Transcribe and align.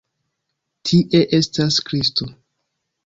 Tie 0.89 1.21
estas 1.41 1.79
Kristo! 1.91 2.31